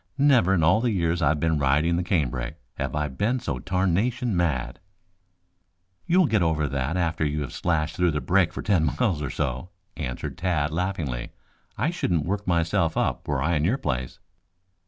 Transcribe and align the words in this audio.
Never 0.17 0.55
in 0.55 0.63
all 0.63 0.81
the 0.81 0.89
years 0.89 1.21
I 1.21 1.29
have 1.29 1.39
been 1.39 1.59
riding 1.59 1.95
the 1.95 2.01
canebrake 2.03 2.55
have 2.79 2.95
I 2.95 3.07
been 3.07 3.39
so 3.39 3.59
tarnation 3.59 4.35
mad." 4.35 4.79
"You 6.07 6.17
will 6.17 6.25
get 6.25 6.41
over 6.41 6.67
that 6.67 6.97
after 6.97 7.23
you 7.23 7.41
have 7.41 7.53
slashed 7.53 7.97
through 7.97 8.09
the 8.09 8.19
brake 8.19 8.51
for 8.51 8.63
ten 8.63 8.85
miles 8.85 9.21
or 9.21 9.29
so," 9.29 9.69
answered 9.95 10.39
Tad 10.39 10.71
laughingly. 10.71 11.33
"I 11.77 11.91
shouldn't 11.91 12.25
work 12.25 12.47
myself 12.47 12.97
up 12.97 13.27
were 13.27 13.43
I 13.43 13.53
in 13.53 13.63
your 13.63 13.77
place." 13.77 14.17